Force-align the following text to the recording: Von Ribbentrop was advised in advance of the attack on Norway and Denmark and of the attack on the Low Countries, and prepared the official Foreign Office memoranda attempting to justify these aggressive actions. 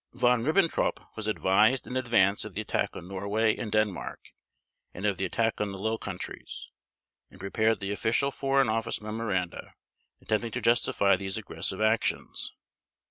Von 0.13 0.41
Ribbentrop 0.43 1.11
was 1.15 1.27
advised 1.27 1.85
in 1.85 1.95
advance 1.95 2.43
of 2.43 2.55
the 2.55 2.61
attack 2.61 2.95
on 2.95 3.07
Norway 3.07 3.55
and 3.55 3.71
Denmark 3.71 4.31
and 4.95 5.05
of 5.05 5.17
the 5.17 5.25
attack 5.25 5.61
on 5.61 5.71
the 5.71 5.77
Low 5.77 5.99
Countries, 5.99 6.69
and 7.29 7.39
prepared 7.39 7.79
the 7.81 7.91
official 7.91 8.31
Foreign 8.31 8.67
Office 8.67 8.99
memoranda 8.99 9.75
attempting 10.19 10.53
to 10.53 10.59
justify 10.59 11.15
these 11.15 11.37
aggressive 11.37 11.81
actions. 11.81 12.55